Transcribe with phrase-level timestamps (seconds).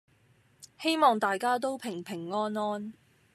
[0.79, 2.91] 希望大家都平平安安